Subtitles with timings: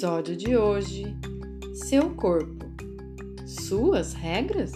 [0.00, 1.14] Episódio de hoje:
[1.74, 2.64] Seu corpo,
[3.46, 4.72] suas regras?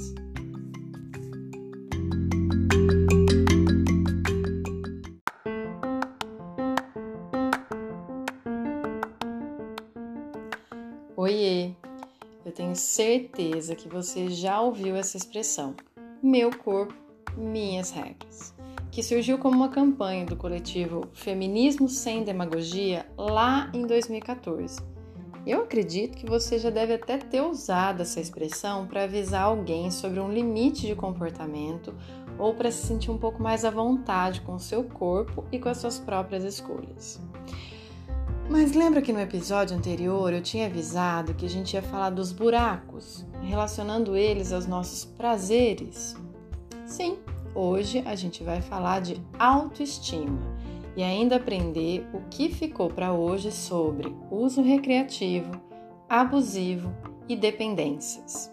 [11.16, 11.72] Oiê!
[12.44, 15.74] Eu tenho certeza que você já ouviu essa expressão,
[16.22, 16.92] meu corpo,
[17.34, 18.52] minhas regras
[18.92, 24.93] que surgiu como uma campanha do coletivo Feminismo Sem Demagogia lá em 2014.
[25.46, 30.18] Eu acredito que você já deve até ter usado essa expressão para avisar alguém sobre
[30.18, 31.94] um limite de comportamento
[32.38, 35.68] ou para se sentir um pouco mais à vontade com o seu corpo e com
[35.68, 37.20] as suas próprias escolhas.
[38.48, 42.32] Mas lembra que no episódio anterior eu tinha avisado que a gente ia falar dos
[42.32, 46.16] buracos, relacionando eles aos nossos prazeres?
[46.86, 47.18] Sim,
[47.54, 50.40] Hoje a gente vai falar de autoestima
[50.96, 55.60] e ainda aprender o que ficou para hoje sobre uso recreativo,
[56.08, 56.92] abusivo
[57.28, 58.50] e dependências.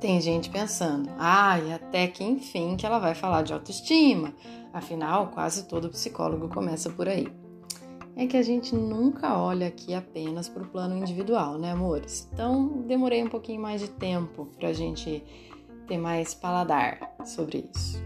[0.00, 4.34] Tem gente pensando, ai, ah, até que enfim que ela vai falar de autoestima.
[4.72, 7.28] Afinal, quase todo psicólogo começa por aí.
[8.16, 12.28] É que a gente nunca olha aqui apenas para o plano individual, né, amores?
[12.32, 15.24] Então, demorei um pouquinho mais de tempo para a gente
[15.86, 18.02] ter mais paladar sobre isso.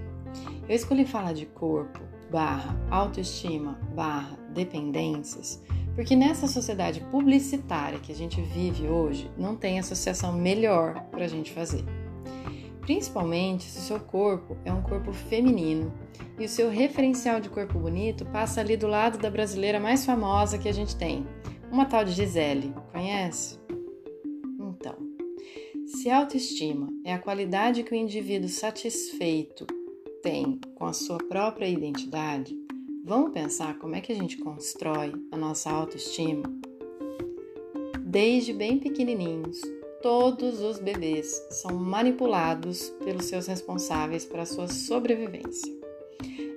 [0.69, 5.63] Eu escolhi falar de corpo, barra autoestima, barra dependências,
[5.95, 11.29] porque nessa sociedade publicitária que a gente vive hoje, não tem associação melhor para a
[11.29, 11.85] gente fazer.
[12.81, 15.93] Principalmente se o seu corpo é um corpo feminino
[16.39, 20.59] e o seu referencial de corpo bonito passa ali do lado da brasileira mais famosa
[20.59, 21.27] que a gente tem,
[21.71, 22.73] uma tal de Gisele.
[22.93, 23.59] Conhece?
[25.87, 29.67] Se autoestima é a qualidade que o indivíduo satisfeito
[30.27, 32.53] tem com a sua própria identidade,
[33.05, 36.43] vamos pensar como é que a gente constrói a nossa autoestima?
[38.01, 39.61] Desde bem pequenininhos,
[40.03, 45.73] todos os bebês são manipulados pelos seus responsáveis para a sua sobrevivência.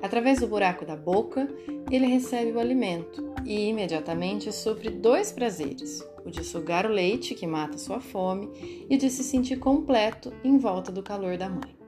[0.01, 1.47] Através do buraco da boca,
[1.91, 7.45] ele recebe o alimento e imediatamente supre dois prazeres: o de sugar o leite, que
[7.45, 8.49] mata sua fome,
[8.89, 11.78] e de se sentir completo em volta do calor da mãe.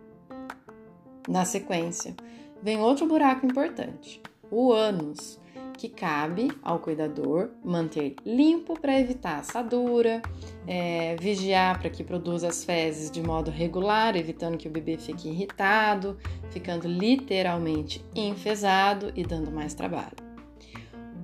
[1.28, 2.16] Na sequência,
[2.62, 5.40] vem outro buraco importante, o ânus,
[5.82, 10.22] que cabe ao cuidador manter limpo para evitar assadura,
[10.68, 15.28] é, vigiar para que produza as fezes de modo regular, evitando que o bebê fique
[15.28, 16.18] irritado,
[16.52, 20.16] ficando literalmente enfesado e dando mais trabalho.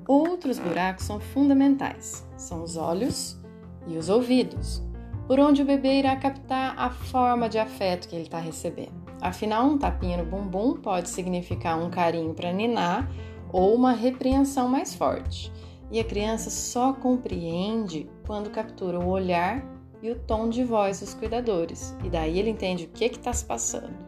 [0.07, 3.37] Outros buracos são fundamentais, são os olhos
[3.85, 4.81] e os ouvidos,
[5.27, 9.06] por onde o bebê irá captar a forma de afeto que ele está recebendo.
[9.21, 13.09] Afinal, um tapinha no bumbum pode significar um carinho para ninar
[13.51, 15.51] ou uma repreensão mais forte.
[15.89, 19.65] E a criança só compreende quando captura o olhar
[20.01, 23.45] e o tom de voz dos cuidadores, e daí ele entende o que está se
[23.45, 24.05] passando.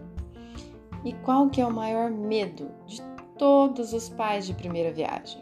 [1.04, 3.02] E qual que é o maior medo de
[3.38, 5.42] todos os pais de primeira viagem?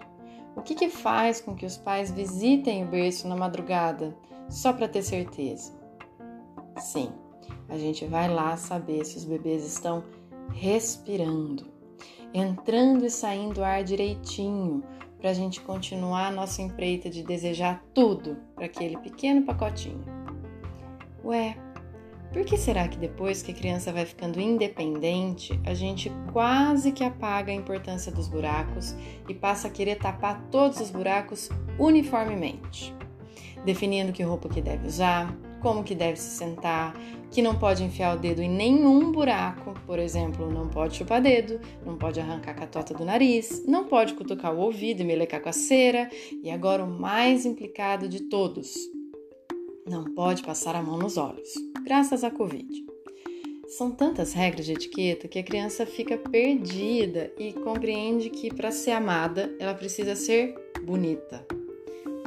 [0.56, 4.16] O que, que faz com que os pais visitem o berço na madrugada
[4.50, 5.74] só para ter certeza?
[6.78, 7.12] Sim,
[7.70, 10.04] a gente vai lá saber se os bebês estão
[10.54, 11.66] respirando,
[12.34, 14.84] entrando e saindo ar direitinho,
[15.20, 20.04] para a gente continuar a nossa empreita de desejar tudo para aquele pequeno pacotinho.
[21.24, 21.58] Ué,
[22.32, 27.04] por que será que depois que a criança vai ficando independente, a gente quase que
[27.04, 28.96] apaga a importância dos buracos
[29.28, 31.50] e passa a querer tapar todos os buracos
[31.80, 32.94] uniformemente?
[33.66, 36.96] Definindo que roupa que deve usar, como que deve se sentar,
[37.32, 41.60] que não pode enfiar o dedo em nenhum buraco, por exemplo, não pode chupar dedo,
[41.86, 45.50] não pode arrancar a catota do nariz, não pode cutucar o ouvido e melecar com
[45.50, 46.10] a cera,
[46.44, 48.76] e agora o mais implicado de todos,
[49.86, 51.50] não pode passar a mão nos olhos,
[51.84, 52.86] graças à Covid.
[53.68, 58.92] São tantas regras de etiqueta que a criança fica perdida e compreende que para ser
[58.92, 61.57] amada ela precisa ser bonita.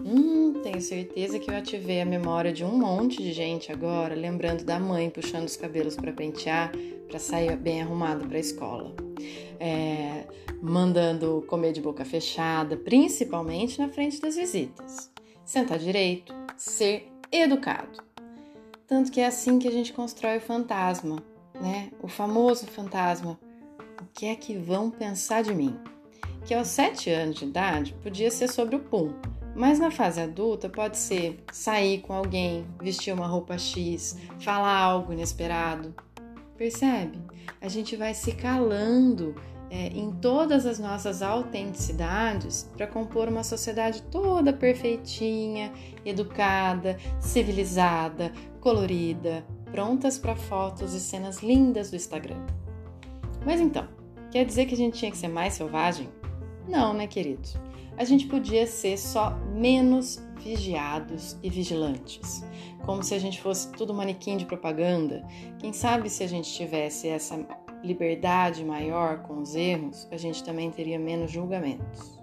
[0.05, 4.64] Hum, tenho certeza que eu ativei a memória de um monte de gente agora, lembrando
[4.64, 6.73] da mãe puxando os cabelos para pentear,
[7.08, 8.94] para sair bem arrumado para a escola.
[9.58, 10.25] é,
[10.62, 15.11] mandando comer de boca fechada, principalmente na frente das visitas.
[15.44, 18.03] Sentar direito, ser educado.
[18.87, 21.23] Tanto que é assim que a gente constrói o fantasma,
[21.61, 21.91] né?
[22.03, 23.38] O famoso fantasma.
[24.00, 25.76] O que é que vão pensar de mim?
[26.46, 29.12] Que aos sete anos de idade podia ser sobre o pum,
[29.55, 35.12] mas na fase adulta pode ser sair com alguém, vestir uma roupa X, falar algo
[35.12, 35.94] inesperado.
[36.56, 37.19] Percebe?
[37.61, 39.35] A gente vai se calando
[39.70, 45.73] é, em todas as nossas autenticidades para compor uma sociedade toda perfeitinha,
[46.05, 52.44] educada, civilizada, colorida, prontas para fotos e cenas lindas do Instagram.
[53.46, 53.88] Mas então,
[54.31, 56.08] quer dizer que a gente tinha que ser mais selvagem?
[56.70, 57.56] Não, né, queridos?
[57.99, 62.44] A gente podia ser só menos vigiados e vigilantes,
[62.87, 65.26] como se a gente fosse tudo manequim de propaganda.
[65.58, 67.44] Quem sabe se a gente tivesse essa
[67.82, 72.20] liberdade maior com os erros, a gente também teria menos julgamentos.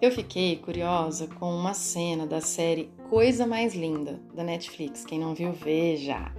[0.00, 5.04] Eu fiquei curiosa com uma cena da série Coisa Mais Linda da Netflix.
[5.04, 6.34] Quem não viu, veja.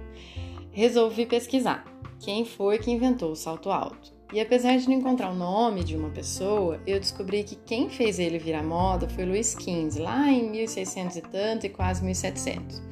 [0.72, 1.84] Resolvi pesquisar
[2.18, 4.15] quem foi que inventou o salto alto.
[4.32, 8.18] E apesar de não encontrar o nome de uma pessoa, eu descobri que quem fez
[8.18, 12.86] ele virar moda foi Louis XV, lá em 1600 e tanto e quase 1700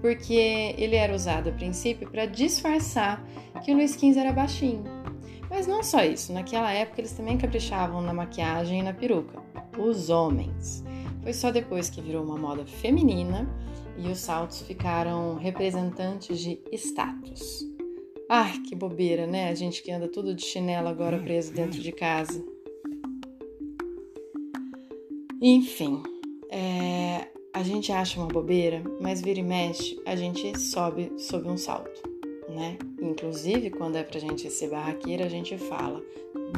[0.00, 3.24] porque ele era usado a princípio para disfarçar
[3.64, 4.84] que o Luiz XV era baixinho.
[5.48, 9.42] Mas não só isso, naquela época eles também caprichavam na maquiagem e na peruca.
[9.78, 10.84] Os homens.
[11.22, 13.48] Foi só depois que virou uma moda feminina
[13.96, 17.75] e os saltos ficaram representantes de status.
[18.28, 19.48] Ah, que bobeira, né?
[19.48, 22.44] A gente que anda tudo de chinelo agora preso dentro de casa.
[25.40, 26.02] Enfim,
[26.50, 31.56] é, a gente acha uma bobeira, mas vira e mexe, a gente sobe sob um
[31.56, 32.02] salto,
[32.48, 32.76] né?
[33.00, 36.02] Inclusive, quando é pra gente ser barraqueira, a gente fala: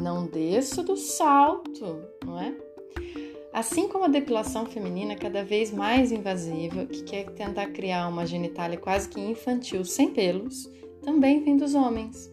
[0.01, 2.57] não desço do salto, não é?
[3.53, 8.25] Assim como a depilação feminina é cada vez mais invasiva, que quer tentar criar uma
[8.25, 10.71] genitália quase que infantil sem pelos,
[11.09, 12.31] também vem dos homens,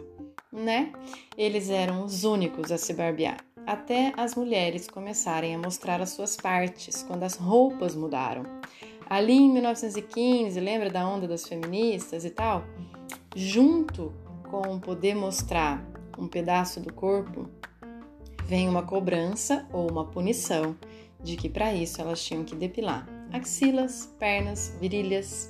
[0.51, 0.91] né?
[1.37, 6.35] Eles eram os únicos a se barbear até as mulheres começarem a mostrar as suas
[6.35, 8.43] partes quando as roupas mudaram.
[9.09, 12.65] Ali em 1915, lembra da onda das feministas e tal?
[13.33, 14.13] Junto
[14.51, 15.81] com poder mostrar
[16.17, 17.49] um pedaço do corpo,
[18.43, 20.75] vem uma cobrança ou uma punição
[21.23, 25.49] de que para isso elas tinham que depilar axilas, pernas, virilhas.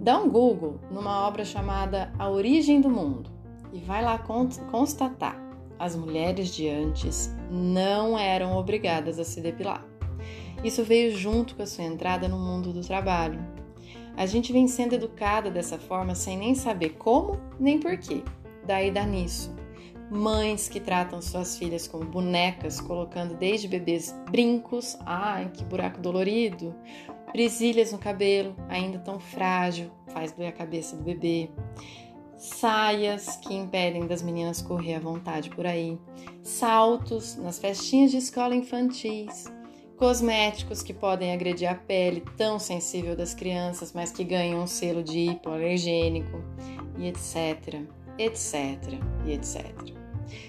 [0.00, 3.30] Dá um Google numa obra chamada A Origem do Mundo
[3.72, 4.18] e vai lá
[4.70, 5.48] constatar
[5.78, 9.84] as mulheres de antes não eram obrigadas a se depilar.
[10.62, 13.38] Isso veio junto com a sua entrada no mundo do trabalho.
[14.16, 18.22] A gente vem sendo educada dessa forma sem nem saber como nem porquê.
[18.66, 19.54] Daí dá nisso.
[20.10, 26.74] Mães que tratam suas filhas como bonecas, colocando desde bebês brincos, ai que buraco dolorido,
[27.32, 31.50] presilhas no cabelo, ainda tão frágil, faz doer a cabeça do bebê.
[32.36, 35.98] Saias que impedem das meninas correr à vontade por aí,
[36.42, 39.44] saltos nas festinhas de escola infantis,
[39.96, 45.02] cosméticos que podem agredir a pele tão sensível das crianças, mas que ganham um selo
[45.02, 46.40] de hipoalergênico,
[46.96, 47.82] e etc,
[48.16, 48.94] etc
[49.26, 49.98] e etc.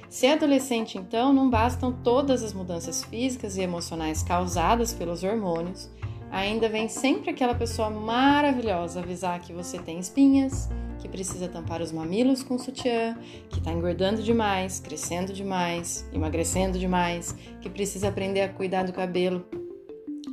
[0.10, 5.89] Se é adolescente, então, não bastam todas as mudanças físicas e emocionais causadas pelos hormônios,
[6.32, 10.70] ainda vem sempre aquela pessoa maravilhosa avisar que você tem espinhas,
[11.00, 13.18] que precisa tampar os mamilos com sutiã,
[13.50, 19.46] que está engordando demais, crescendo demais, emagrecendo demais, que precisa aprender a cuidar do cabelo.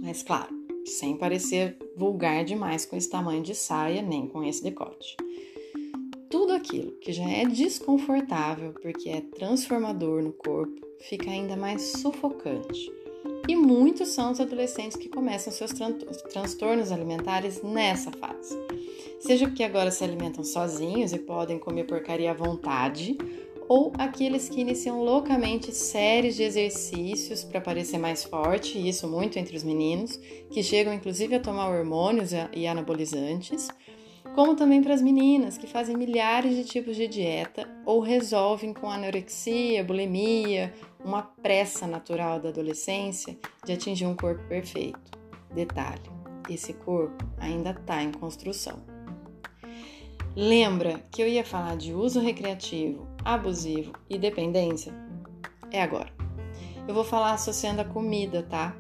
[0.03, 5.17] Mas claro, sem parecer vulgar demais com esse tamanho de saia, nem com esse decote.
[6.29, 12.93] Tudo aquilo que já é desconfortável porque é transformador no corpo fica ainda mais sufocante.
[13.49, 15.73] E muitos são os adolescentes que começam seus
[16.33, 18.57] transtornos alimentares nessa fase.
[19.21, 23.17] Seja porque agora se alimentam sozinhos e podem comer porcaria à vontade,
[23.69, 29.39] ou aqueles que iniciam loucamente séries de exercícios para parecer mais forte, e isso muito
[29.39, 30.17] entre os meninos,
[30.51, 33.69] que chegam inclusive a tomar hormônios e anabolizantes,
[34.37, 38.91] como também para as meninas que fazem milhares de tipos de dieta ou resolvem com
[38.91, 45.11] anorexia, bulimia, uma pressa natural da adolescência de atingir um corpo perfeito.
[45.55, 46.03] Detalhe:
[46.51, 48.83] esse corpo ainda está em construção.
[50.37, 54.93] Lembra que eu ia falar de uso recreativo, abusivo e dependência?
[55.71, 56.13] É agora.
[56.87, 58.77] Eu vou falar associando a comida, tá?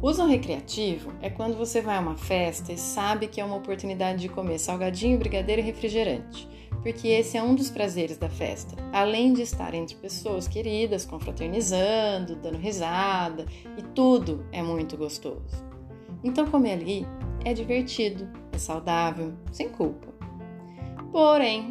[0.00, 4.20] Uso recreativo é quando você vai a uma festa e sabe que é uma oportunidade
[4.20, 6.48] de comer salgadinho, brigadeiro e refrigerante.
[6.82, 12.36] porque esse é um dos prazeres da festa, além de estar entre pessoas queridas, confraternizando,
[12.36, 13.44] dando risada
[13.76, 15.64] e tudo é muito gostoso.
[16.22, 17.06] Então, comer ali
[17.44, 20.08] é divertido, é saudável, sem culpa.
[21.12, 21.70] Porém,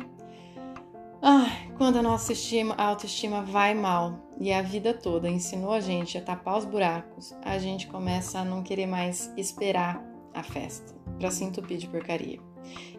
[1.78, 6.18] quando a nossa estima, a autoestima vai mal e a vida toda ensinou a gente
[6.18, 11.32] a tapar os buracos, a gente começa a não querer mais esperar a festa para
[11.32, 12.40] se entupir de porcaria.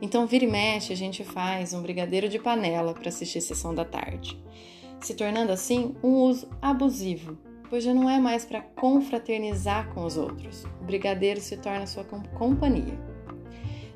[0.00, 3.84] Então, vira e mexe, a gente faz um brigadeiro de panela para assistir sessão da
[3.84, 4.42] tarde,
[5.00, 10.16] se tornando assim um uso abusivo, pois já não é mais para confraternizar com os
[10.16, 10.64] outros.
[10.80, 12.98] O brigadeiro se torna sua companhia.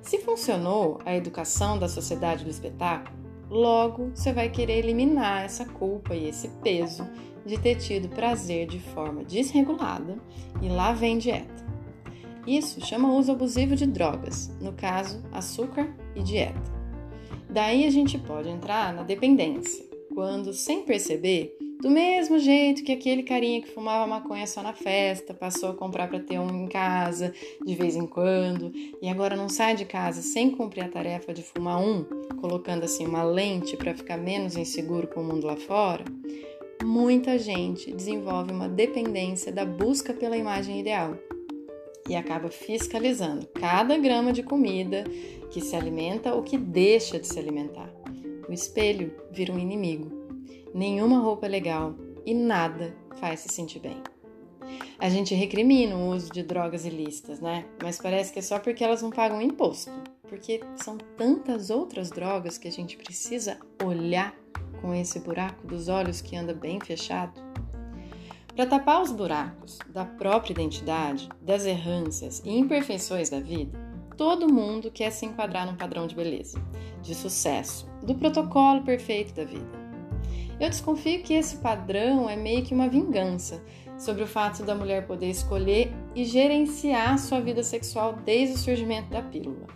[0.02, 6.14] Se funcionou a educação da sociedade do espetáculo, logo você vai querer eliminar essa culpa
[6.14, 7.06] e esse peso
[7.44, 10.16] de ter tido prazer de forma desregulada
[10.62, 11.62] e lá vem dieta.
[12.47, 16.73] Isso chama uso abusivo de drogas, no caso, açúcar e dieta.
[17.49, 23.25] Daí a gente pode entrar na dependência, quando, sem perceber, do mesmo jeito que aquele
[23.25, 27.35] carinha que fumava maconha só na festa, passou a comprar para ter um em casa
[27.67, 28.71] de vez em quando
[29.03, 32.05] e agora não sai de casa sem cumprir a tarefa de fumar um,
[32.41, 36.05] colocando assim uma lente para ficar menos inseguro com o mundo lá fora,
[36.85, 41.17] muita gente desenvolve uma dependência da busca pela imagem ideal
[42.09, 45.03] e acaba fiscalizando cada grama de comida
[45.51, 47.93] que se alimenta ou que deixa de se alimentar.
[48.49, 50.22] O espelho vira um inimigo.
[50.75, 54.02] Nenhuma roupa é legal e nada faz se sentir bem.
[54.99, 57.67] A gente recrimina o uso de drogas ilícitas, né?
[57.83, 59.91] Mas parece que é só porque elas não pagam imposto.
[60.29, 64.35] Porque são tantas outras drogas que a gente precisa olhar
[64.81, 67.41] com esse buraco dos olhos que anda bem fechado.
[68.55, 73.79] Para tapar os buracos da própria identidade, das errâncias e imperfeições da vida,
[74.17, 76.59] todo mundo quer se enquadrar num padrão de beleza,
[77.02, 79.82] de sucesso, do protocolo perfeito da vida.
[80.62, 83.61] Eu desconfio que esse padrão é meio que uma vingança
[83.99, 89.11] sobre o fato da mulher poder escolher e gerenciar sua vida sexual desde o surgimento
[89.11, 89.66] da pílula.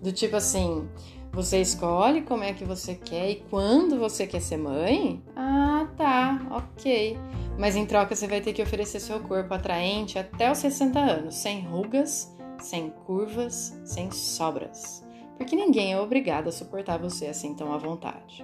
[0.00, 0.88] Do tipo assim,
[1.30, 5.22] você escolhe como é que você quer e quando você quer ser mãe?
[5.36, 7.18] Ah, tá, ok.
[7.58, 11.34] Mas em troca você vai ter que oferecer seu corpo atraente até os 60 anos,
[11.34, 15.04] sem rugas, sem curvas, sem sobras.
[15.36, 18.42] Porque ninguém é obrigado a suportar você assim tão à vontade.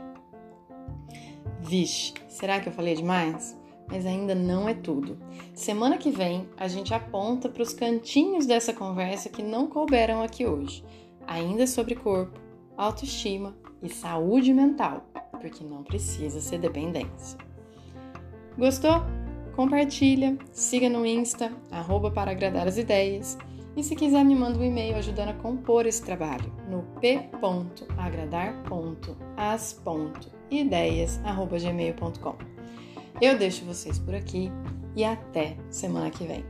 [1.60, 3.58] Vixe, será que eu falei demais?
[3.88, 5.18] Mas ainda não é tudo.
[5.54, 10.44] Semana que vem a gente aponta para os cantinhos dessa conversa que não couberam aqui
[10.46, 10.84] hoje,
[11.26, 12.46] ainda sobre corpo
[12.76, 15.06] autoestima e saúde mental,
[15.40, 17.38] porque não precisa ser dependência.
[18.58, 19.02] Gostou?
[19.54, 23.38] Compartilha, siga no Insta, arroba para agradar as ideias.
[23.74, 26.82] E se quiser, me manda um e-mail ajudando a compor esse trabalho no
[30.48, 32.36] p.agradar.as.ideias.gmail.com.
[33.20, 34.50] Eu deixo vocês por aqui
[34.94, 36.44] e até semana que vem.